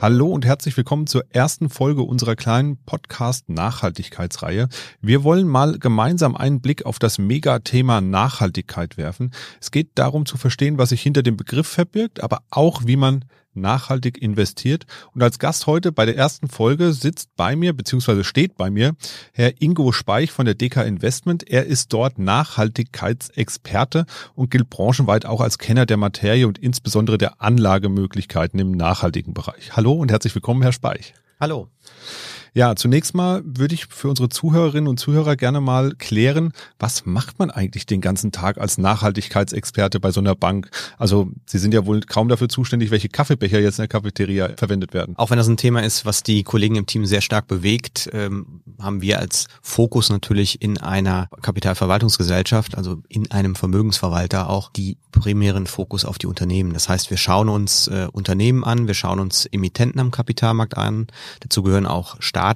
[0.00, 4.68] Hallo und herzlich willkommen zur ersten Folge unserer kleinen Podcast Nachhaltigkeitsreihe.
[5.00, 9.32] Wir wollen mal gemeinsam einen Blick auf das Megathema Nachhaltigkeit werfen.
[9.60, 13.24] Es geht darum zu verstehen, was sich hinter dem Begriff verbirgt, aber auch wie man
[13.60, 14.86] nachhaltig investiert.
[15.14, 18.94] Und als Gast heute bei der ersten Folge sitzt bei mir, beziehungsweise steht bei mir,
[19.32, 21.48] Herr Ingo Speich von der DK Investment.
[21.48, 27.40] Er ist dort Nachhaltigkeitsexperte und gilt branchenweit auch als Kenner der Materie und insbesondere der
[27.40, 29.76] Anlagemöglichkeiten im nachhaltigen Bereich.
[29.76, 31.14] Hallo und herzlich willkommen, Herr Speich.
[31.40, 31.68] Hallo.
[32.58, 37.38] Ja, zunächst mal würde ich für unsere Zuhörerinnen und Zuhörer gerne mal klären, was macht
[37.38, 40.68] man eigentlich den ganzen Tag als Nachhaltigkeitsexperte bei so einer Bank?
[40.96, 44.92] Also Sie sind ja wohl kaum dafür zuständig, welche Kaffeebecher jetzt in der Cafeteria verwendet
[44.92, 45.14] werden.
[45.16, 48.60] Auch wenn das ein Thema ist, was die Kollegen im Team sehr stark bewegt, ähm,
[48.80, 55.68] haben wir als Fokus natürlich in einer Kapitalverwaltungsgesellschaft, also in einem Vermögensverwalter auch die primären
[55.68, 56.72] Fokus auf die Unternehmen.
[56.72, 61.06] Das heißt, wir schauen uns äh, Unternehmen an, wir schauen uns Emittenten am Kapitalmarkt an.
[61.38, 62.47] Dazu gehören auch Staaten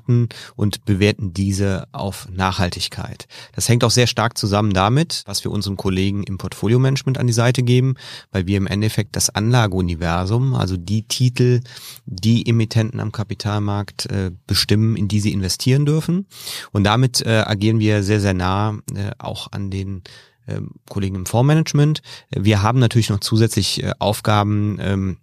[0.56, 3.26] und bewerten diese auf Nachhaltigkeit.
[3.54, 7.32] Das hängt auch sehr stark zusammen damit, was wir unseren Kollegen im Portfolio-Management an die
[7.32, 7.94] Seite geben,
[8.30, 11.60] weil wir im Endeffekt das Anlageuniversum, also die Titel,
[12.06, 16.27] die Emittenten am Kapitalmarkt äh, bestimmen, in die sie investieren dürfen.
[16.72, 20.02] Und damit äh, agieren wir sehr, sehr nah äh, auch an den
[20.48, 22.02] ähm, Kollegen im Fondsmanagement.
[22.30, 25.18] Wir haben natürlich noch zusätzlich äh, Aufgaben, ähm,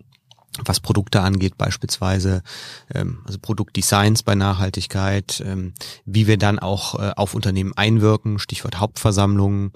[0.65, 2.43] was Produkte angeht, beispielsweise
[2.93, 5.73] ähm, also Produktdesigns bei Nachhaltigkeit, ähm,
[6.05, 9.71] wie wir dann auch äh, auf Unternehmen einwirken, Stichwort Hauptversammlungen,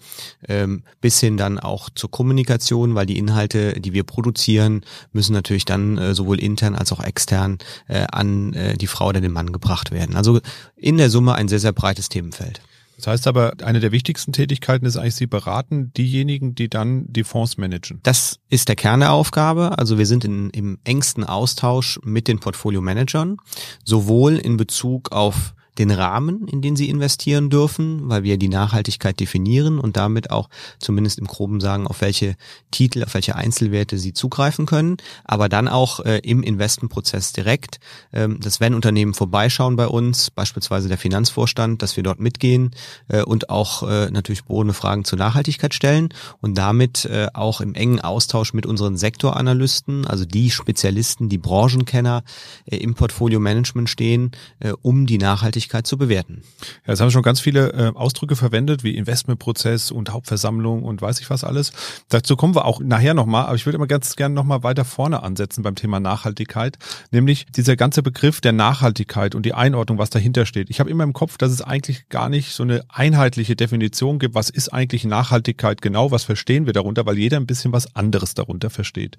[0.47, 4.81] ähm, bis hin dann auch zur Kommunikation, weil die Inhalte, die wir produzieren,
[5.11, 9.21] müssen natürlich dann äh, sowohl intern als auch extern äh, an äh, die Frau oder
[9.21, 10.15] den Mann gebracht werden.
[10.15, 10.39] Also
[10.75, 12.61] in der Summe ein sehr, sehr breites Themenfeld.
[12.97, 17.23] Das heißt aber, eine der wichtigsten Tätigkeiten ist eigentlich, Sie beraten diejenigen, die dann die
[17.23, 17.99] Fonds managen.
[18.03, 19.77] Das ist der Kern der Aufgabe.
[19.77, 23.37] Also wir sind in, im engsten Austausch mit den Portfolio-Managern,
[23.83, 29.19] sowohl in Bezug auf den Rahmen, in den sie investieren dürfen, weil wir die Nachhaltigkeit
[29.19, 32.35] definieren und damit auch zumindest im Groben sagen, auf welche
[32.71, 37.79] Titel, auf welche Einzelwerte sie zugreifen können, aber dann auch äh, im Investmentprozess direkt,
[38.11, 42.71] ähm, dass wenn Unternehmen vorbeischauen bei uns, beispielsweise der Finanzvorstand, dass wir dort mitgehen
[43.07, 46.09] äh, und auch äh, natürlich bohrende Fragen zur Nachhaltigkeit stellen
[46.41, 52.23] und damit äh, auch im engen Austausch mit unseren Sektoranalysten, also die Spezialisten, die Branchenkenner
[52.65, 56.41] äh, im Portfolio-Management stehen, äh, um die Nachhaltigkeit Nachhaltigkeit zu bewerten.
[56.85, 61.19] Ja, jetzt haben schon ganz viele äh, Ausdrücke verwendet, wie Investmentprozess und Hauptversammlung und weiß
[61.19, 61.71] ich was alles.
[62.09, 65.23] Dazu kommen wir auch nachher nochmal, aber ich würde immer ganz gerne nochmal weiter vorne
[65.23, 66.77] ansetzen beim Thema Nachhaltigkeit,
[67.11, 70.69] nämlich dieser ganze Begriff der Nachhaltigkeit und die Einordnung, was dahinter steht.
[70.69, 74.35] Ich habe immer im Kopf, dass es eigentlich gar nicht so eine einheitliche Definition gibt,
[74.35, 78.33] was ist eigentlich Nachhaltigkeit genau, was verstehen wir darunter, weil jeder ein bisschen was anderes
[78.33, 79.17] darunter versteht.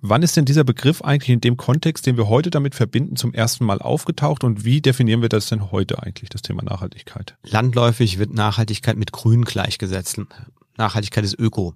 [0.00, 3.32] Wann ist denn dieser Begriff eigentlich in dem Kontext, den wir heute damit verbinden, zum
[3.34, 5.77] ersten Mal aufgetaucht und wie definieren wir das denn heute?
[5.78, 7.36] Heute eigentlich das Thema Nachhaltigkeit?
[7.44, 10.20] Landläufig wird Nachhaltigkeit mit Grün gleichgesetzt.
[10.78, 11.74] Nachhaltigkeit ist Öko.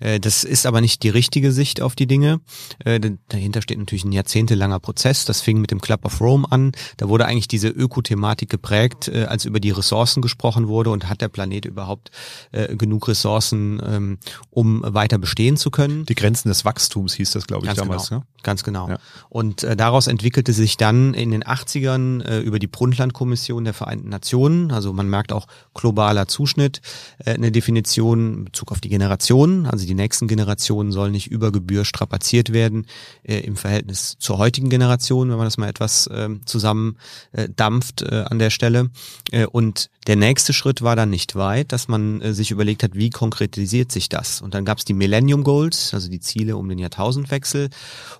[0.00, 2.40] Äh, das ist aber nicht die richtige Sicht auf die Dinge.
[2.84, 5.24] Äh, dahinter steht natürlich ein jahrzehntelanger Prozess.
[5.24, 6.72] Das fing mit dem Club of Rome an.
[6.96, 11.20] Da wurde eigentlich diese Ökothematik geprägt, äh, als über die Ressourcen gesprochen wurde und hat
[11.20, 12.10] der Planet überhaupt
[12.52, 14.18] genug Ressourcen, ähm,
[14.50, 16.04] um weiter bestehen zu können.
[16.06, 18.08] Die Grenzen des Wachstums hieß das, glaube ich, Ganz damals.
[18.08, 18.20] Genau.
[18.20, 18.26] Ne?
[18.42, 18.88] Ganz genau.
[18.88, 18.98] Ja.
[19.28, 24.72] Und daraus entwickelte sich dann in den 80ern äh, über die Brundtland-Kommission der Vereinten Nationen,
[24.72, 26.80] also man merkt auch globaler Zuschnitt,
[27.24, 29.66] eine Definition in Bezug auf die Generationen.
[29.66, 32.86] Also die nächsten Generationen sollen nicht über Gebühr strapaziert werden
[33.22, 36.96] äh, im Verhältnis zur heutigen Generation, wenn man das mal etwas äh, zusammen
[37.32, 38.90] äh, dampft äh, an der Stelle.
[39.30, 42.94] Äh, und der nächste Schritt war dann nicht weit, dass man äh, sich überlegt hat,
[42.94, 44.40] wie konkretisiert sich das?
[44.40, 47.68] Und dann gab es die Millennium Goals, also die Ziele um den Jahrtausendwechsel.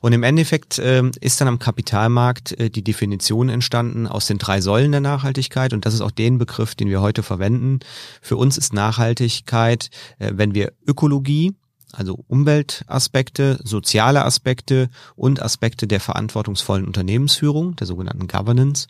[0.01, 4.61] Und im Endeffekt äh, ist dann am Kapitalmarkt äh, die Definition entstanden aus den drei
[4.61, 5.73] Säulen der Nachhaltigkeit.
[5.73, 7.81] Und das ist auch den Begriff, den wir heute verwenden.
[8.21, 11.55] Für uns ist Nachhaltigkeit, wenn wir Ökologie,
[11.93, 18.87] also Umweltaspekte, soziale Aspekte und Aspekte der verantwortungsvollen Unternehmensführung, der sogenannten Governance.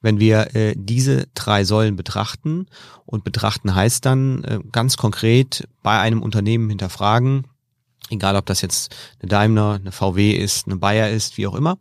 [0.00, 2.66] Wenn wir äh, diese drei Säulen betrachten
[3.06, 7.46] und betrachten heißt dann äh, ganz konkret bei einem Unternehmen hinterfragen,
[8.10, 11.78] egal ob das jetzt eine Daimler, eine VW ist, eine Bayer ist, wie auch immer.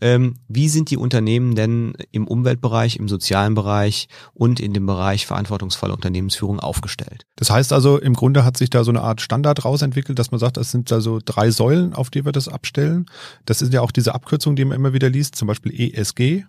[0.00, 5.26] Ähm, wie sind die Unternehmen denn im Umweltbereich, im sozialen Bereich und in dem Bereich
[5.26, 7.26] verantwortungsvolle Unternehmensführung aufgestellt?
[7.36, 10.38] Das heißt also, im Grunde hat sich da so eine Art Standard rausentwickelt, dass man
[10.38, 13.06] sagt, das sind also drei Säulen, auf die wir das abstellen.
[13.46, 16.44] Das ist ja auch diese Abkürzung, die man immer wieder liest, zum Beispiel ESG.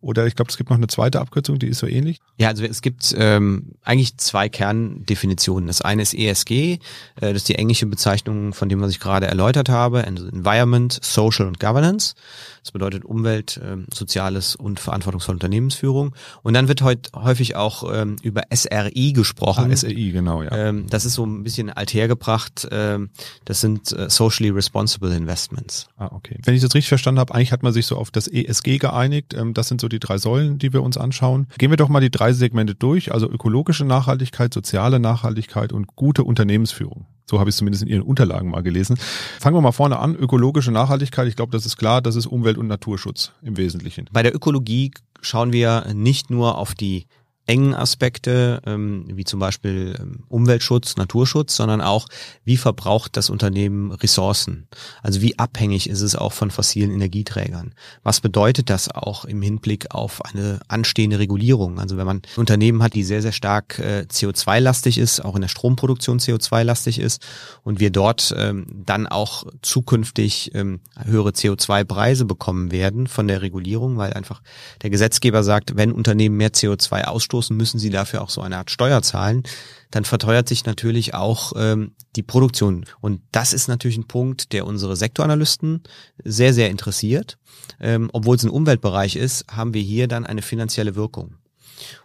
[0.00, 2.20] Oder ich glaube, es gibt noch eine zweite Abkürzung, die ist so ähnlich.
[2.38, 5.66] Ja, also es gibt ähm, eigentlich zwei Kerndefinitionen.
[5.66, 6.78] Das eine ist ESG, äh,
[7.16, 11.60] das ist die englische Bezeichnung von dem, was ich gerade erläutert habe, Environment, Social und
[11.60, 12.14] Governance.
[12.64, 16.14] Das bedeutet Umwelt, ähm, Soziales und verantwortungsvolle Unternehmensführung.
[16.42, 19.70] Und dann wird heute häufig auch ähm, über SRI gesprochen.
[19.70, 20.50] Ah, SRI, genau, ja.
[20.50, 22.66] Ähm, das ist so ein bisschen althergebracht.
[22.70, 23.10] Ähm,
[23.44, 25.88] das sind äh, Socially Responsible Investments.
[25.98, 26.38] Ah, okay.
[26.42, 29.34] Wenn ich das richtig verstanden habe, eigentlich hat man sich so auf das ESG geeinigt.
[29.34, 31.48] Ähm, das sind so die drei Säulen, die wir uns anschauen.
[31.58, 33.12] Gehen wir doch mal die drei Segmente durch.
[33.12, 37.04] Also ökologische Nachhaltigkeit, soziale Nachhaltigkeit und gute Unternehmensführung.
[37.26, 38.98] So habe ich es zumindest in Ihren Unterlagen mal gelesen.
[39.40, 40.14] Fangen wir mal vorne an.
[40.14, 41.26] Ökologische Nachhaltigkeit.
[41.26, 42.02] Ich glaube, das ist klar.
[42.02, 44.08] Das ist Umwelt- und Naturschutz im Wesentlichen.
[44.12, 47.06] Bei der Ökologie schauen wir nicht nur auf die
[47.46, 52.06] engen Aspekte, ähm, wie zum Beispiel ähm, Umweltschutz, Naturschutz, sondern auch,
[52.44, 54.66] wie verbraucht das Unternehmen Ressourcen?
[55.02, 57.74] Also wie abhängig ist es auch von fossilen Energieträgern?
[58.02, 61.78] Was bedeutet das auch im Hinblick auf eine anstehende Regulierung?
[61.78, 65.42] Also wenn man ein Unternehmen hat, die sehr, sehr stark äh, CO2-lastig ist, auch in
[65.42, 67.22] der Stromproduktion CO2-lastig ist
[67.62, 73.98] und wir dort ähm, dann auch zukünftig ähm, höhere CO2-Preise bekommen werden von der Regulierung,
[73.98, 74.40] weil einfach
[74.82, 78.56] der Gesetzgeber sagt, wenn Unternehmen mehr CO2 ausstoßen, ausstoßen, müssen sie dafür auch so eine
[78.58, 79.42] Art Steuer zahlen,
[79.90, 82.84] dann verteuert sich natürlich auch ähm, die Produktion.
[83.00, 85.82] Und das ist natürlich ein Punkt, der unsere Sektoranalysten
[86.24, 87.38] sehr, sehr interessiert.
[87.80, 91.34] Ähm, obwohl es ein Umweltbereich ist, haben wir hier dann eine finanzielle Wirkung.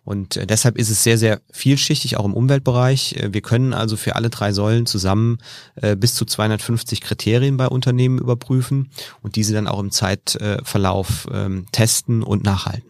[0.04, 3.16] Und äh, deshalb ist es sehr, sehr vielschichtig, auch im Umweltbereich.
[3.18, 5.38] Äh, wir können also für alle drei Säulen zusammen
[5.76, 8.90] äh, bis zu 250 Kriterien bei Unternehmen überprüfen
[9.22, 12.89] und diese dann auch im Zeitverlauf ähm, testen und nachhalten.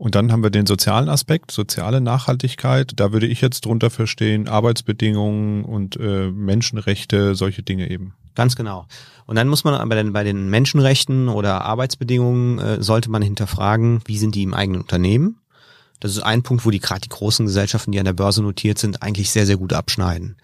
[0.00, 2.92] Und dann haben wir den sozialen Aspekt, soziale Nachhaltigkeit.
[2.96, 8.14] Da würde ich jetzt drunter verstehen, Arbeitsbedingungen und äh, Menschenrechte, solche Dinge eben.
[8.34, 8.86] Ganz genau.
[9.26, 14.00] Und dann muss man bei den, bei den Menschenrechten oder Arbeitsbedingungen äh, sollte man hinterfragen,
[14.06, 15.36] wie sind die im eigenen Unternehmen?
[16.00, 18.78] Das ist ein Punkt, wo die gerade die großen Gesellschaften, die an der Börse notiert
[18.78, 20.36] sind, eigentlich sehr, sehr gut abschneiden.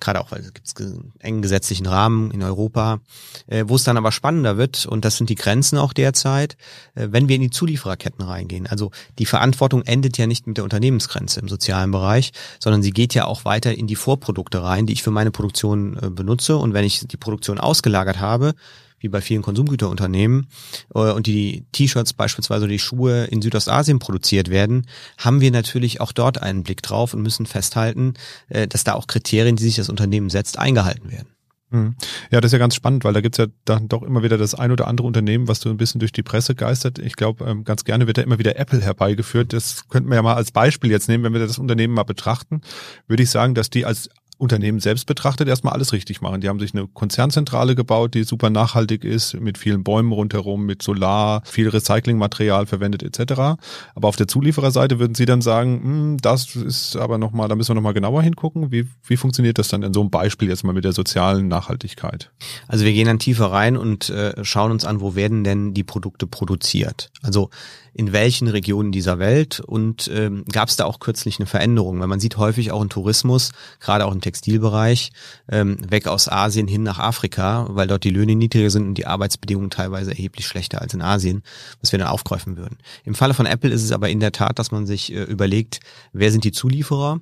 [0.00, 3.00] Gerade auch, weil es gibt einen engen gesetzlichen Rahmen in Europa.
[3.46, 6.56] Äh, wo es dann aber spannender wird, und das sind die Grenzen auch derzeit,
[6.94, 8.66] äh, wenn wir in die Zuliefererketten reingehen.
[8.66, 13.14] Also die Verantwortung endet ja nicht mit der Unternehmensgrenze im sozialen Bereich, sondern sie geht
[13.14, 16.56] ja auch weiter in die Vorprodukte rein, die ich für meine Produktion äh, benutze.
[16.56, 18.54] Und wenn ich die Produktion ausgelagert habe,
[19.02, 20.46] wie bei vielen Konsumgüterunternehmen
[20.94, 24.86] äh, und die T-Shirts beispielsweise oder die Schuhe in Südostasien produziert werden,
[25.18, 28.14] haben wir natürlich auch dort einen Blick drauf und müssen festhalten,
[28.48, 31.28] äh, dass da auch Kriterien, die sich das Unternehmen setzt, eingehalten werden.
[31.72, 31.96] Mhm.
[32.30, 34.54] Ja, das ist ja ganz spannend, weil da gibt's ja dann doch immer wieder das
[34.54, 36.98] ein oder andere Unternehmen, was so ein bisschen durch die Presse geistert.
[36.98, 39.52] Ich glaube, ähm, ganz gerne wird da immer wieder Apple herbeigeführt.
[39.54, 42.60] Das könnten wir ja mal als Beispiel jetzt nehmen, wenn wir das Unternehmen mal betrachten,
[43.08, 44.10] würde ich sagen, dass die als
[44.42, 46.40] Unternehmen selbst betrachtet erstmal alles richtig machen.
[46.40, 50.82] Die haben sich eine Konzernzentrale gebaut, die super nachhaltig ist, mit vielen Bäumen rundherum, mit
[50.82, 53.58] Solar, viel Recyclingmaterial verwendet etc.
[53.94, 57.70] Aber auf der Zuliefererseite würden Sie dann sagen, hm, das ist aber nochmal, da müssen
[57.70, 58.72] wir nochmal genauer hingucken.
[58.72, 62.32] Wie, wie funktioniert das dann in so einem Beispiel jetzt mal mit der sozialen Nachhaltigkeit?
[62.66, 65.84] Also wir gehen dann tiefer rein und äh, schauen uns an, wo werden denn die
[65.84, 67.10] Produkte produziert.
[67.22, 67.50] Also
[67.94, 69.60] in welchen Regionen dieser Welt.
[69.60, 72.88] Und ähm, gab es da auch kürzlich eine Veränderung, weil man sieht häufig auch im
[72.88, 75.10] Tourismus, gerade auch im Textilbereich,
[75.50, 79.06] ähm, weg aus Asien hin nach Afrika, weil dort die Löhne niedriger sind und die
[79.06, 81.42] Arbeitsbedingungen teilweise erheblich schlechter als in Asien,
[81.80, 82.78] was wir dann aufgreifen würden.
[83.04, 85.80] Im Falle von Apple ist es aber in der Tat, dass man sich äh, überlegt,
[86.12, 87.20] wer sind die Zulieferer,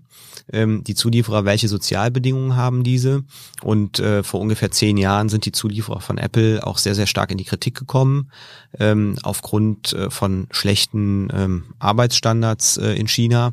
[0.53, 3.25] ähm, die Zulieferer, welche Sozialbedingungen haben diese?
[3.63, 7.31] Und äh, vor ungefähr zehn Jahren sind die Zulieferer von Apple auch sehr, sehr stark
[7.31, 8.31] in die Kritik gekommen,
[8.79, 13.53] ähm, aufgrund äh, von schlechten ähm, Arbeitsstandards äh, in China.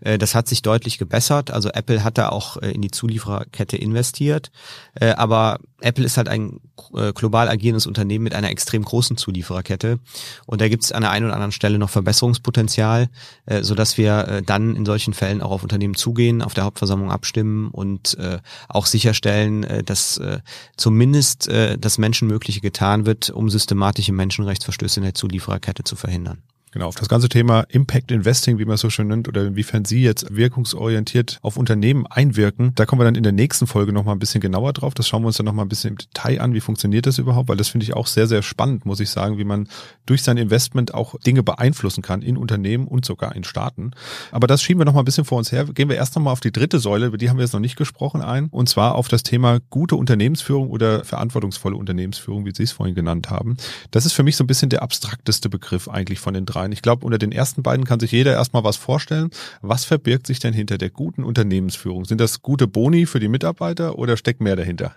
[0.00, 1.50] Äh, das hat sich deutlich gebessert.
[1.50, 4.50] Also Apple hat da auch äh, in die Zuliefererkette investiert.
[4.94, 6.60] Äh, aber Apple ist halt ein
[6.94, 9.98] äh, global agierendes Unternehmen mit einer extrem großen Zuliefererkette.
[10.46, 13.08] Und da gibt es an der einen oder anderen Stelle noch Verbesserungspotenzial,
[13.46, 17.10] äh, sodass wir äh, dann in solchen Fällen auch auf Unternehmen zugehen, auf der Hauptversammlung
[17.10, 20.38] abstimmen und äh, auch sicherstellen, äh, dass äh,
[20.76, 26.43] zumindest äh, das Menschenmögliche getan wird, um systematische Menschenrechtsverstöße in der Zuliefererkette zu verhindern.
[26.74, 29.84] Genau, auf das ganze Thema Impact Investing, wie man es so schön nennt, oder inwiefern
[29.84, 34.16] Sie jetzt wirkungsorientiert auf Unternehmen einwirken, da kommen wir dann in der nächsten Folge nochmal
[34.16, 34.92] ein bisschen genauer drauf.
[34.92, 36.52] Das schauen wir uns dann nochmal ein bisschen im Detail an.
[36.52, 37.48] Wie funktioniert das überhaupt?
[37.48, 39.68] Weil das finde ich auch sehr, sehr spannend, muss ich sagen, wie man
[40.04, 43.92] durch sein Investment auch Dinge beeinflussen kann in Unternehmen und sogar in Staaten.
[44.32, 45.66] Aber das schieben wir nochmal ein bisschen vor uns her.
[45.66, 47.76] Gehen wir erst nochmal auf die dritte Säule, über die haben wir jetzt noch nicht
[47.76, 48.48] gesprochen, ein.
[48.48, 53.30] Und zwar auf das Thema gute Unternehmensführung oder verantwortungsvolle Unternehmensführung, wie Sie es vorhin genannt
[53.30, 53.56] haben.
[53.92, 56.72] Das ist für mich so ein bisschen der abstrakteste Begriff eigentlich von den drei rein.
[56.72, 59.30] Ich glaube, unter den ersten beiden kann sich jeder erstmal was vorstellen.
[59.62, 62.04] Was verbirgt sich denn hinter der guten Unternehmensführung?
[62.04, 64.96] Sind das gute Boni für die Mitarbeiter oder steckt mehr dahinter?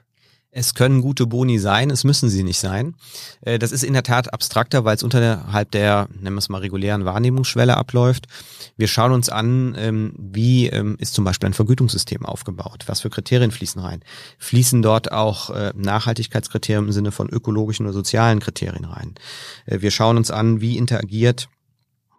[0.50, 2.96] Es können gute Boni sein, es müssen sie nicht sein.
[3.42, 6.60] Äh, das ist in der Tat abstrakter, weil es unterhalb der, nennen wir es mal,
[6.60, 8.28] regulären Wahrnehmungsschwelle abläuft.
[8.78, 12.86] Wir schauen uns an, ähm, wie ähm, ist zum Beispiel ein Vergütungssystem aufgebaut?
[12.88, 14.02] Was für Kriterien fließen rein?
[14.40, 19.16] Fließen dort auch äh, Nachhaltigkeitskriterien im Sinne von ökologischen oder sozialen Kriterien rein?
[19.66, 21.50] Äh, wir schauen uns an, wie interagiert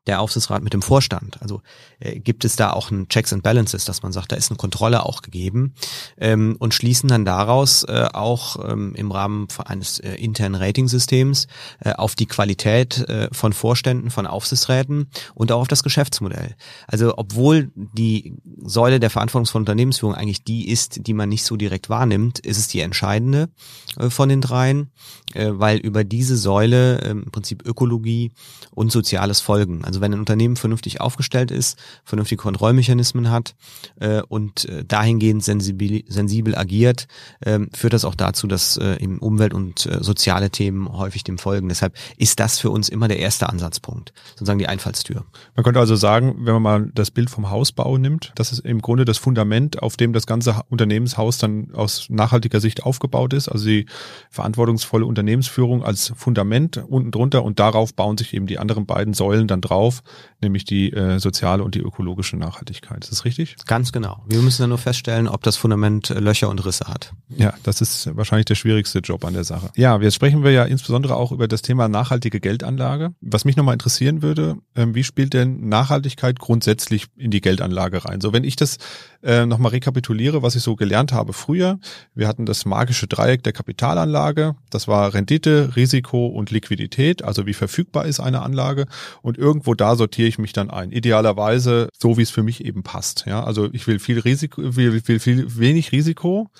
[0.09, 1.41] der Aufsichtsrat mit dem Vorstand?
[1.41, 1.63] Also
[2.01, 4.59] äh, gibt es da auch ein Checks and Balances, dass man sagt, da ist eine
[4.59, 5.75] Kontrolle auch gegeben
[6.19, 11.47] ähm, und schließen dann daraus äh, auch ähm, im Rahmen eines äh, internen Ratingsystems
[11.81, 16.57] äh, auf die Qualität äh, von Vorständen, von Aufsichtsräten und auch auf das Geschäftsmodell.
[16.87, 18.35] Also obwohl die
[18.65, 22.69] Säule der verantwortungsvollen Unternehmensführung eigentlich die ist, die man nicht so direkt wahrnimmt, ist es
[22.69, 23.51] die entscheidende
[23.99, 24.91] äh, von den dreien,
[25.35, 28.33] äh, weil über diese Säule äh, im Prinzip Ökologie
[28.71, 29.85] und Soziales folgen.
[29.85, 33.57] Also also wenn ein Unternehmen vernünftig aufgestellt ist, vernünftige Kontrollmechanismen hat
[34.01, 37.09] äh, und äh, dahingehend sensibel, sensibel agiert,
[37.41, 41.39] äh, führt das auch dazu, dass äh, im Umwelt- und äh, soziale Themen häufig dem
[41.39, 41.69] folgen.
[41.69, 45.25] Deshalb ist das für uns immer der erste Ansatzpunkt, sozusagen die Einfallstür.
[45.57, 48.81] Man könnte also sagen, wenn man mal das Bild vom Hausbau nimmt, das ist im
[48.81, 53.49] Grunde das Fundament, auf dem das ganze Unternehmenshaus dann aus nachhaltiger Sicht aufgebaut ist.
[53.49, 53.87] Also die
[54.31, 59.49] verantwortungsvolle Unternehmensführung als Fundament unten drunter und darauf bauen sich eben die anderen beiden Säulen
[59.49, 60.03] dann drauf auf,
[60.41, 63.03] nämlich die äh, soziale und die ökologische Nachhaltigkeit.
[63.05, 63.57] Ist das richtig?
[63.67, 64.23] Ganz genau.
[64.27, 67.13] Wir müssen dann nur feststellen, ob das Fundament äh, Löcher und Risse hat.
[67.29, 69.71] Ja, das ist wahrscheinlich der schwierigste Job an der Sache.
[69.77, 73.15] Ja, jetzt sprechen wir ja insbesondere auch über das Thema nachhaltige Geldanlage.
[73.21, 78.21] Was mich nochmal interessieren würde, ähm, wie spielt denn Nachhaltigkeit grundsätzlich in die Geldanlage rein?
[78.21, 78.79] So, wenn ich das
[79.23, 81.79] äh, nochmal rekapituliere, was ich so gelernt habe früher.
[82.15, 84.55] Wir hatten das magische Dreieck der Kapitalanlage.
[84.71, 88.87] Das war Rendite, Risiko und Liquidität, also wie verfügbar ist eine Anlage.
[89.23, 90.91] Und irgendwo da sortiere ich mich dann ein.
[90.91, 93.25] Idealerweise so, wie es für mich eben passt.
[93.27, 96.51] Ja, also ich will viel Risiko, will, will viel wenig Risiko,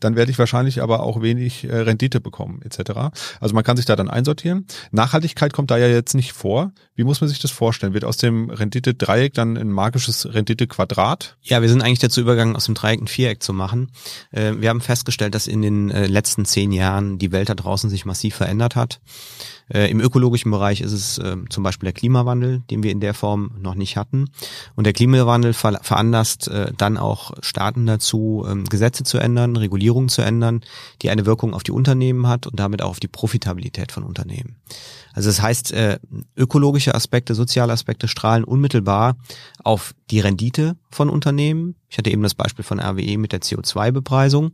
[0.00, 3.14] dann werde ich wahrscheinlich aber auch wenig äh, Rendite bekommen, etc.
[3.40, 4.66] Also man kann sich da dann einsortieren.
[4.90, 6.72] Nachhaltigkeit kommt da ja jetzt nicht vor.
[6.94, 7.94] Wie muss man sich das vorstellen?
[7.94, 11.36] Wird aus dem Rendite-Dreieck dann ein magisches Rendite-Quadrat?
[11.42, 13.90] Ja, wir sind eigentlich dazu übergegangen, aus dem Dreieck ein Viereck zu machen.
[14.30, 17.90] Äh, wir haben festgestellt, dass in den äh, letzten zehn Jahren die Welt da draußen
[17.90, 19.00] sich massiv verändert hat.
[19.68, 23.14] Äh, Im ökologischen Bereich ist es äh, zum Beispiel der Klimawandel, den wir in der
[23.14, 24.26] Form noch nicht hatten.
[24.74, 30.08] Und der Klimawandel ver veranlasst äh, dann auch Staaten dazu, ähm, Gesetze zu ändern, Regulierungen
[30.08, 30.62] zu ändern,
[31.02, 34.56] die eine Wirkung auf die Unternehmen hat und damit auch auf die Profitabilität von Unternehmen.
[35.14, 35.98] Also das heißt, äh,
[36.36, 39.16] ökologische Aspekte, soziale Aspekte strahlen unmittelbar
[39.62, 41.76] auf die Rendite von Unternehmen.
[41.88, 44.52] Ich hatte eben das Beispiel von RWE mit der CO2-Bepreisung.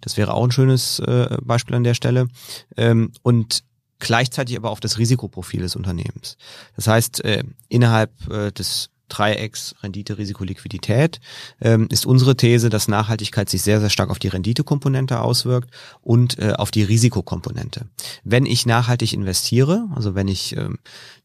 [0.00, 2.28] Das wäre auch ein schönes äh, Beispiel an der Stelle.
[2.76, 3.64] Ähm, und
[3.98, 6.36] gleichzeitig aber auf das Risikoprofil des Unternehmens.
[6.76, 11.20] Das heißt, äh, innerhalb äh, des Dreiecks Rendite, Risiko, Liquidität
[11.60, 15.70] ähm, ist unsere These, dass Nachhaltigkeit sich sehr, sehr stark auf die Renditekomponente auswirkt
[16.02, 17.86] und äh, auf die Risikokomponente.
[18.24, 20.78] Wenn ich nachhaltig investiere, also wenn ich ähm,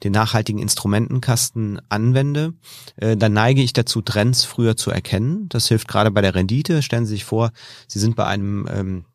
[0.03, 2.53] den nachhaltigen Instrumentenkasten anwende,
[2.95, 5.49] äh, dann neige ich dazu, Trends früher zu erkennen.
[5.49, 6.81] Das hilft gerade bei der Rendite.
[6.81, 7.51] Stellen Sie sich vor,
[7.87, 9.05] Sie sind bei einem ähm,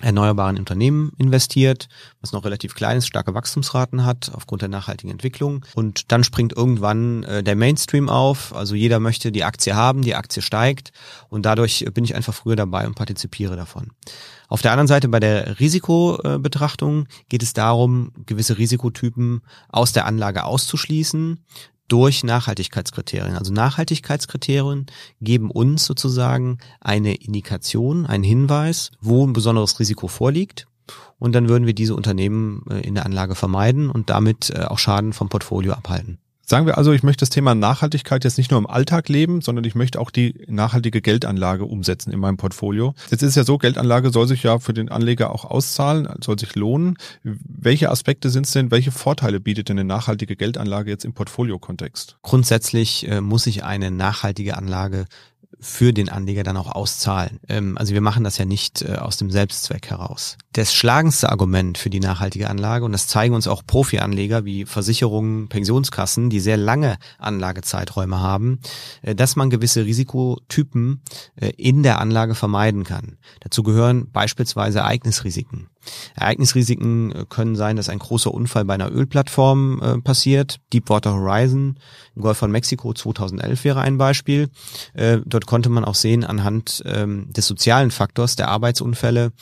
[0.00, 1.88] erneuerbaren Unternehmen investiert,
[2.20, 5.64] was noch relativ kleines, starke Wachstumsraten hat aufgrund der nachhaltigen Entwicklung.
[5.74, 8.54] Und dann springt irgendwann äh, der Mainstream auf.
[8.54, 10.92] Also jeder möchte die Aktie haben, die Aktie steigt
[11.28, 13.92] und dadurch bin ich einfach früher dabei und partizipiere davon.
[14.48, 20.44] Auf der anderen Seite bei der Risikobetrachtung geht es darum, gewisse Risikotypen aus der Anlage
[20.44, 21.38] auszuschließen,
[21.88, 23.36] durch Nachhaltigkeitskriterien.
[23.36, 24.86] Also Nachhaltigkeitskriterien
[25.20, 30.66] geben uns sozusagen eine Indikation, einen Hinweis, wo ein besonderes Risiko vorliegt.
[31.18, 34.78] Und dann würden wir diese Unternehmen äh, in der Anlage vermeiden und damit äh, auch
[34.78, 36.18] Schaden vom Portfolio abhalten.
[36.46, 39.64] Sagen wir also, ich möchte das Thema Nachhaltigkeit jetzt nicht nur im Alltag leben, sondern
[39.64, 42.94] ich möchte auch die nachhaltige Geldanlage umsetzen in meinem Portfolio.
[43.10, 46.38] Jetzt ist es ja so, Geldanlage soll sich ja für den Anleger auch auszahlen, soll
[46.38, 46.98] sich lohnen.
[47.22, 52.18] Welche Aspekte sind es denn, welche Vorteile bietet denn eine nachhaltige Geldanlage jetzt im Portfolio-Kontext?
[52.22, 55.06] Grundsätzlich äh, muss sich eine nachhaltige Anlage
[55.64, 57.40] für den Anleger dann auch auszahlen.
[57.48, 60.36] Ähm, also wir machen das ja nicht äh, aus dem Selbstzweck heraus.
[60.52, 65.48] Das schlagendste Argument für die nachhaltige Anlage, und das zeigen uns auch Profi-Anleger wie Versicherungen,
[65.48, 68.60] Pensionskassen, die sehr lange Anlagezeiträume haben,
[69.02, 71.02] äh, dass man gewisse Risikotypen
[71.36, 73.16] äh, in der Anlage vermeiden kann.
[73.40, 75.68] Dazu gehören beispielsweise Ereignisrisiken.
[76.14, 80.60] Ereignisrisiken äh, können sein, dass ein großer Unfall bei einer Ölplattform äh, passiert.
[80.72, 81.78] Deepwater Horizon
[82.14, 84.48] im Golf von Mexiko 2011 wäre ein Beispiel.
[84.94, 89.32] Äh, dort konnte man auch sehen anhand ähm, des sozialen Faktors der Arbeitsunfälle,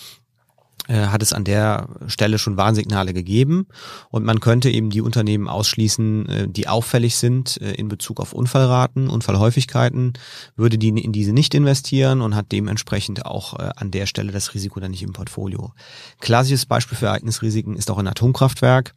[0.88, 3.66] hat es an der Stelle schon Warnsignale gegeben
[4.10, 8.32] und man könnte eben die Unternehmen ausschließen, äh, die auffällig sind äh, in Bezug auf
[8.32, 10.14] Unfallraten, Unfallhäufigkeiten,
[10.56, 14.80] würde die in diese nicht investieren und hat dementsprechend auch an der Stelle das Risiko
[14.80, 15.72] dann nicht im Portfolio.
[16.20, 18.94] Klassisches Beispiel für Ereignisrisiken ist auch ein Atomkraftwerk,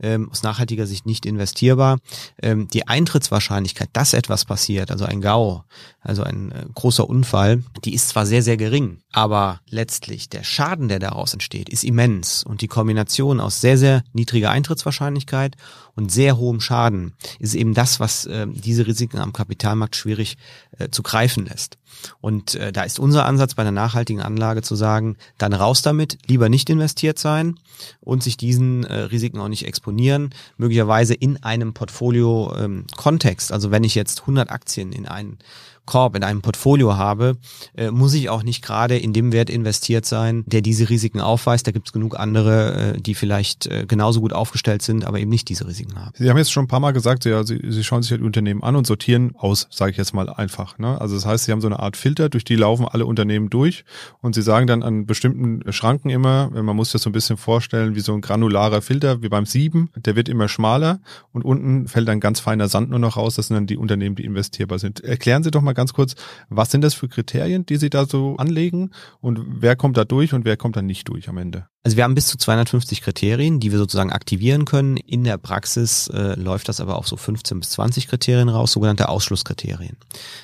[0.00, 1.98] ähm, aus nachhaltiger Sicht nicht investierbar.
[2.42, 5.64] Ähm, die Eintrittswahrscheinlichkeit, dass etwas passiert, also ein GAU,
[6.00, 10.98] also ein großer Unfall, die ist zwar sehr, sehr gering, aber letztlich der Schaden, der
[11.16, 12.44] daraus entsteht, ist immens.
[12.44, 15.56] Und die Kombination aus sehr, sehr niedriger Eintrittswahrscheinlichkeit
[15.94, 20.36] und sehr hohem Schaden ist eben das, was äh, diese Risiken am Kapitalmarkt schwierig
[20.78, 21.78] äh, zu greifen lässt.
[22.20, 26.18] Und äh, da ist unser Ansatz bei einer nachhaltigen Anlage zu sagen, dann raus damit,
[26.26, 27.58] lieber nicht investiert sein
[28.00, 33.50] und sich diesen äh, Risiken auch nicht exponieren, möglicherweise in einem Portfolio-Kontext.
[33.50, 35.38] Ähm, also wenn ich jetzt 100 Aktien in einen
[35.86, 37.36] Korb in einem Portfolio habe,
[37.76, 41.66] äh, muss ich auch nicht gerade in dem Wert investiert sein, der diese Risiken aufweist.
[41.66, 45.30] Da gibt es genug andere, äh, die vielleicht äh, genauso gut aufgestellt sind, aber eben
[45.30, 46.12] nicht diese Risiken haben.
[46.14, 48.62] Sie haben jetzt schon ein paar Mal gesagt, ja, Sie, Sie schauen sich halt Unternehmen
[48.62, 50.78] an und sortieren aus, sage ich jetzt mal einfach.
[50.78, 51.00] Ne?
[51.00, 53.84] Also das heißt, Sie haben so eine Art Filter, durch die laufen alle Unternehmen durch
[54.20, 57.94] und Sie sagen dann an bestimmten Schranken immer, man muss das so ein bisschen vorstellen,
[57.94, 61.00] wie so ein granularer Filter, wie beim Sieben, der wird immer schmaler
[61.32, 63.36] und unten fällt ein ganz feiner Sand nur noch raus.
[63.36, 65.00] Das sind dann die Unternehmen, die investierbar sind.
[65.00, 66.14] Erklären Sie doch mal ganz kurz,
[66.48, 68.90] was sind das für Kriterien, die Sie da so anlegen
[69.20, 71.66] und wer kommt da durch und wer kommt da nicht durch am Ende?
[71.84, 74.96] Also wir haben bis zu 250 Kriterien, die wir sozusagen aktivieren können.
[74.96, 79.08] In der Praxis äh, läuft das aber auf so 15 bis 20 Kriterien raus, sogenannte
[79.08, 79.96] Ausschlusskriterien.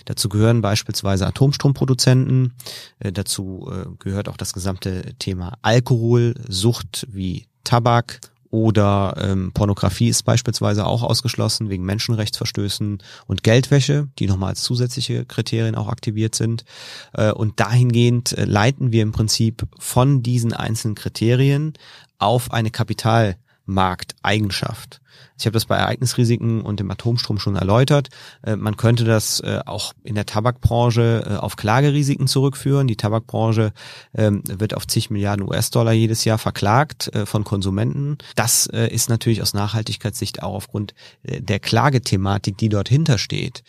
[0.04, 2.52] Dazu gehören beispielsweise Atomstromproduzenten,
[3.00, 8.20] äh, dazu äh, gehört auch das gesamte Thema Alkohol, Sucht wie Tabak,
[8.52, 15.24] oder ähm, Pornografie ist beispielsweise auch ausgeschlossen wegen Menschenrechtsverstößen und Geldwäsche, die nochmal als zusätzliche
[15.24, 16.66] Kriterien auch aktiviert sind.
[17.14, 21.72] Äh, und dahingehend äh, leiten wir im Prinzip von diesen einzelnen Kriterien
[22.18, 25.00] auf eine Kapitalmarkteigenschaft.
[25.38, 28.08] Ich habe das bei Ereignisrisiken und dem Atomstrom schon erläutert.
[28.42, 32.86] Äh, man könnte das äh, auch in der Tabakbranche äh, auf Klagerisiken zurückführen.
[32.86, 33.72] Die Tabakbranche
[34.14, 38.18] ähm, wird auf zig Milliarden US-Dollar jedes Jahr verklagt von Konsumenten.
[38.36, 43.62] Das ist natürlich aus Nachhaltigkeitssicht auch aufgrund der Klagethematik, die dort hintersteht,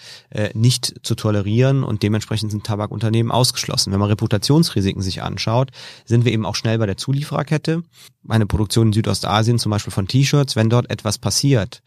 [0.54, 3.92] nicht zu tolerieren und dementsprechend sind Tabakunternehmen ausgeschlossen.
[3.92, 5.72] Wenn man Reputationsrisiken sich anschaut,
[6.06, 7.84] sind wir eben auch schnell bei der Zuliefererkette.
[8.22, 11.82] Meine Produktion in Südostasien zum Beispiel von T-Shirts, wenn dort etwas passiert, passiert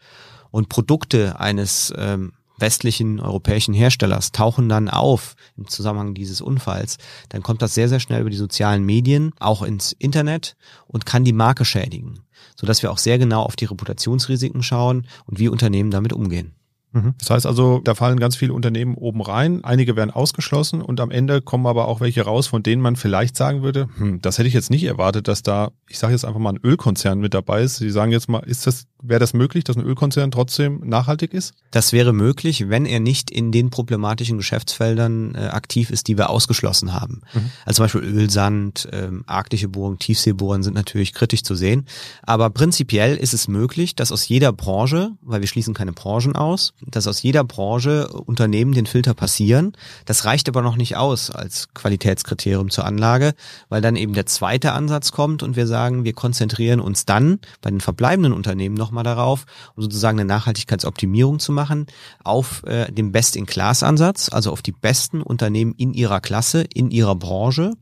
[0.51, 6.97] und Produkte eines ähm, westlichen europäischen Herstellers tauchen dann auf im Zusammenhang dieses Unfalls,
[7.29, 10.55] dann kommt das sehr, sehr schnell über die sozialen Medien, auch ins Internet
[10.87, 12.19] und kann die Marke schädigen,
[12.55, 16.53] sodass wir auch sehr genau auf die Reputationsrisiken schauen und wie Unternehmen damit umgehen.
[16.97, 17.13] Mhm.
[17.19, 21.11] Das heißt also, da fallen ganz viele Unternehmen oben rein, einige werden ausgeschlossen und am
[21.11, 24.47] Ende kommen aber auch welche raus, von denen man vielleicht sagen würde, hm, das hätte
[24.47, 27.61] ich jetzt nicht erwartet, dass da, ich sage jetzt einfach mal ein Ölkonzern mit dabei
[27.61, 27.77] ist.
[27.77, 31.53] Sie sagen jetzt mal, ist das Wäre das möglich, dass ein Ölkonzern trotzdem nachhaltig ist?
[31.69, 36.31] Das wäre möglich, wenn er nicht in den problematischen Geschäftsfeldern äh, aktiv ist, die wir
[36.31, 37.21] ausgeschlossen haben.
[37.33, 37.51] Mhm.
[37.65, 41.85] Also zum Beispiel Ölsand, ähm, arktische Bohrungen, Tiefseebohren sind natürlich kritisch zu sehen.
[42.23, 46.73] Aber prinzipiell ist es möglich, dass aus jeder Branche, weil wir schließen keine Branchen aus,
[46.89, 49.73] dass aus jeder Branche Unternehmen den Filter passieren.
[50.05, 53.33] Das reicht aber noch nicht aus als Qualitätskriterium zur Anlage,
[53.69, 57.69] weil dann eben der zweite Ansatz kommt und wir sagen, wir konzentrieren uns dann bei
[57.69, 59.45] den verbleibenden Unternehmen noch nochmal darauf,
[59.75, 61.87] um sozusagen eine Nachhaltigkeitsoptimierung zu machen,
[62.23, 67.73] auf äh, den Best-in-Class-Ansatz, also auf die besten Unternehmen in ihrer Klasse, in ihrer Branche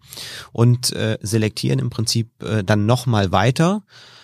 [0.51, 3.83] und äh, selektieren im Prinzip äh, dann nochmal weiter,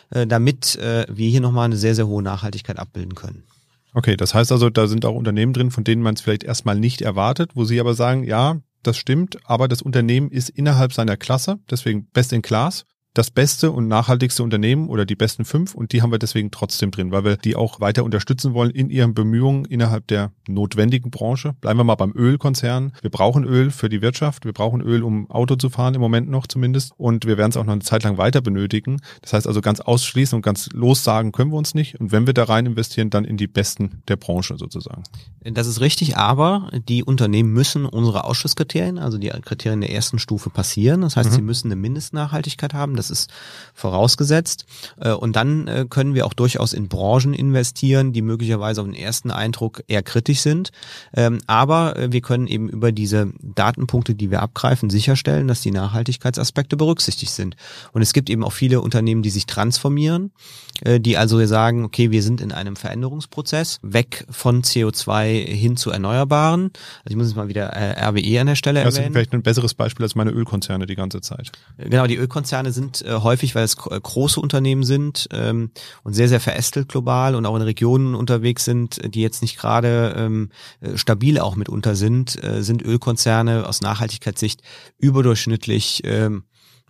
[0.10, 3.44] äh, damit äh, wir hier nochmal eine sehr, sehr hohe Nachhaltigkeit abbilden können.
[3.93, 6.80] Okay, das heißt also, da sind auch Unternehmen drin, von denen man es vielleicht erstmal
[6.80, 11.17] nicht erwartet, wo Sie aber sagen, ja, das stimmt, aber das Unternehmen ist innerhalb seiner
[11.17, 15.91] Klasse, deswegen best in class das beste und nachhaltigste Unternehmen oder die besten fünf und
[15.91, 19.13] die haben wir deswegen trotzdem drin, weil wir die auch weiter unterstützen wollen in ihren
[19.13, 21.54] Bemühungen innerhalb der notwendigen Branche.
[21.60, 22.93] Bleiben wir mal beim Ölkonzern.
[23.02, 26.30] Wir brauchen Öl für die Wirtschaft, wir brauchen Öl, um Auto zu fahren im Moment
[26.30, 29.02] noch zumindest und wir werden es auch noch eine Zeit lang weiter benötigen.
[29.21, 32.34] Das heißt also ganz ausschließen und ganz lossagen können wir uns nicht und wenn wir
[32.34, 35.04] da rein investieren, dann in die besten der Branche sozusagen.
[35.43, 40.50] Das ist richtig, aber die Unternehmen müssen unsere Ausschlusskriterien, also die Kriterien der ersten Stufe
[40.50, 41.02] passieren.
[41.02, 41.36] Das heißt, mhm.
[41.36, 43.32] sie müssen eine Mindestnachhaltigkeit haben das ist
[43.74, 44.66] vorausgesetzt.
[45.00, 48.96] Äh, und dann äh, können wir auch durchaus in Branchen investieren, die möglicherweise auf den
[48.96, 50.72] ersten Eindruck eher kritisch sind.
[51.16, 55.72] Ähm, aber äh, wir können eben über diese Datenpunkte, die wir abgreifen, sicherstellen, dass die
[55.72, 57.56] Nachhaltigkeitsaspekte berücksichtigt sind.
[57.92, 60.32] Und es gibt eben auch viele Unternehmen, die sich transformieren,
[60.84, 66.72] die also sagen, okay, wir sind in einem Veränderungsprozess, weg von CO2 hin zu Erneuerbaren.
[67.04, 68.96] Also ich muss jetzt mal wieder RWE an der Stelle erwähnen.
[68.96, 71.52] Das ist vielleicht ein besseres Beispiel als meine Ölkonzerne die ganze Zeit.
[71.78, 75.71] Genau, die Ölkonzerne sind sind, äh, häufig, weil es äh, große Unternehmen sind ähm,
[76.04, 80.13] und sehr, sehr verästelt global und auch in Regionen unterwegs sind, die jetzt nicht gerade
[80.17, 80.49] ähm,
[80.82, 84.62] äh, stabil auch mitunter sind, äh, sind Ölkonzerne aus Nachhaltigkeitssicht
[84.97, 86.43] überdurchschnittlich ähm,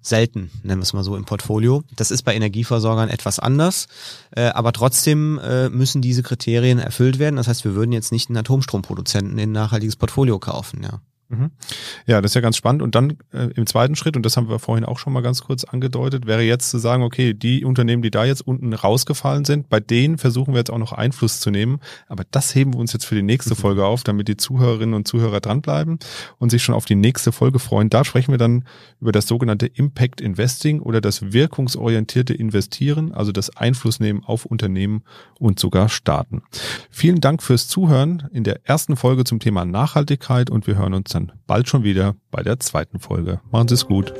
[0.03, 1.83] selten, nennen wir es mal so, im Portfolio.
[1.95, 3.87] Das ist bei Energieversorgern etwas anders,
[4.31, 7.35] äh, aber trotzdem äh, müssen diese Kriterien erfüllt werden.
[7.35, 11.01] Das heißt, wir würden jetzt nicht einen Atomstromproduzenten in ein nachhaltiges Portfolio kaufen, ja.
[11.31, 11.51] Mhm.
[12.05, 12.81] Ja, das ist ja ganz spannend.
[12.81, 15.41] Und dann äh, im zweiten Schritt, und das haben wir vorhin auch schon mal ganz
[15.41, 19.69] kurz angedeutet, wäre jetzt zu sagen, okay, die Unternehmen, die da jetzt unten rausgefallen sind,
[19.69, 21.79] bei denen versuchen wir jetzt auch noch Einfluss zu nehmen.
[22.07, 23.59] Aber das heben wir uns jetzt für die nächste mhm.
[23.59, 25.99] Folge auf, damit die Zuhörerinnen und Zuhörer dranbleiben
[26.37, 27.89] und sich schon auf die nächste Folge freuen.
[27.89, 28.65] Da sprechen wir dann
[28.99, 35.03] über das sogenannte Impact Investing oder das wirkungsorientierte Investieren, also das Einflussnehmen auf Unternehmen
[35.39, 36.43] und sogar Staaten.
[36.89, 41.11] Vielen Dank fürs Zuhören in der ersten Folge zum Thema Nachhaltigkeit und wir hören uns
[41.11, 43.41] dann dann bald schon wieder bei der zweiten Folge.
[43.51, 44.13] Machen Sie es gut.